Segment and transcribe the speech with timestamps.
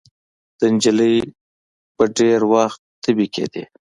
[0.59, 1.15] د نجلۍ
[1.95, 3.63] به ډېر وخت تبې کېدې.